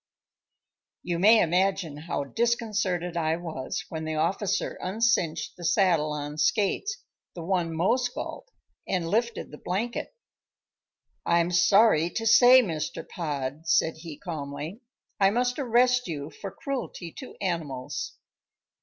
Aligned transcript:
You 1.03 1.19
may 1.19 1.39
imagine 1.43 1.95
how 1.95 2.23
disconcerted 2.23 3.15
I 3.15 3.35
was 3.35 3.85
when 3.89 4.03
the 4.03 4.15
officer 4.15 4.79
uncinched 4.81 5.55
the 5.57 5.63
saddle 5.63 6.11
on 6.13 6.39
Skates, 6.39 7.03
the 7.35 7.43
one 7.43 7.71
most 7.75 8.15
galled, 8.15 8.49
and 8.87 9.07
lifted 9.07 9.51
the 9.51 9.59
blanket. 9.59 10.15
"I 11.23 11.39
am 11.39 11.51
sorry 11.51 12.09
to 12.09 12.25
say, 12.25 12.63
Mr. 12.63 13.07
Pod," 13.07 13.67
said 13.67 13.97
he 13.97 14.17
calmly, 14.17 14.81
"I 15.19 15.29
must 15.29 15.59
arrest 15.59 16.07
you 16.07 16.31
for 16.31 16.49
cruelty 16.49 17.13
to 17.19 17.35
animals." 17.39 18.13